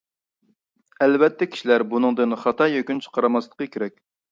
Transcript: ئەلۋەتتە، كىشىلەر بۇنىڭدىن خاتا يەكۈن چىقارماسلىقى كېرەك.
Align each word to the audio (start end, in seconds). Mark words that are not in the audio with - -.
ئەلۋەتتە، 1.05 1.49
كىشىلەر 1.57 1.85
بۇنىڭدىن 1.93 2.35
خاتا 2.47 2.69
يەكۈن 2.77 3.05
چىقارماسلىقى 3.09 3.73
كېرەك. 3.77 4.05